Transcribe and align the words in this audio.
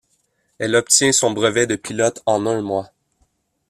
Elle 0.57 0.75
obtient 0.75 1.11
son 1.11 1.29
brevet 1.29 1.67
de 1.67 1.75
pilote 1.75 2.23
en 2.25 2.47
un 2.47 2.63
mois. 2.63 2.91